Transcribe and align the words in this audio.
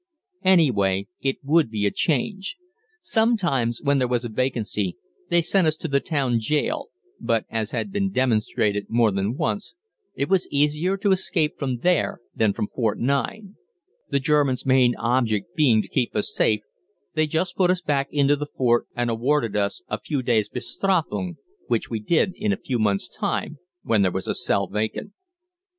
Any 0.43 0.71
way, 0.71 1.05
it 1.21 1.37
would 1.43 1.69
be 1.69 1.85
a 1.85 1.91
change. 1.91 2.55
Sometimes, 3.01 3.83
when 3.83 3.99
there 3.99 4.07
was 4.07 4.25
a 4.25 4.29
vacancy, 4.29 4.97
they 5.29 5.43
sent 5.43 5.67
us 5.67 5.75
to 5.75 5.87
the 5.87 5.99
town 5.99 6.39
jail, 6.39 6.87
but, 7.19 7.45
as 7.51 7.69
had 7.69 7.91
been 7.91 8.09
demonstrated 8.09 8.87
more 8.89 9.11
than 9.11 9.37
once, 9.37 9.75
it 10.15 10.27
was 10.27 10.47
easier 10.49 10.97
to 10.97 11.11
escape 11.11 11.53
from 11.59 11.81
there 11.81 12.19
than 12.35 12.51
from 12.51 12.67
Fort 12.73 12.97
9. 12.97 13.55
The 14.09 14.19
Germans' 14.19 14.65
main 14.65 14.95
object 14.97 15.55
being 15.55 15.83
to 15.83 15.87
keep 15.87 16.15
us 16.15 16.33
safe, 16.33 16.61
they 17.13 17.27
just 17.27 17.55
put 17.55 17.69
us 17.69 17.83
back 17.83 18.07
into 18.09 18.35
the 18.35 18.47
fort 18.47 18.87
and 18.95 19.11
awarded 19.11 19.55
us 19.55 19.83
a 19.87 19.99
few 20.01 20.23
days' 20.23 20.49
Bestrafung, 20.49 21.37
which 21.67 21.91
we 21.91 21.99
did 21.99 22.33
in 22.37 22.51
a 22.51 22.57
few 22.57 22.79
months' 22.79 23.07
time 23.07 23.59
when 23.83 24.01
there 24.01 24.09
was 24.11 24.27
a 24.27 24.33
cell 24.33 24.65
vacant. 24.65 25.11